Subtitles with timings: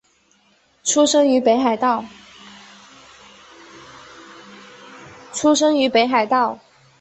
[0.83, 2.03] 出身于北海道。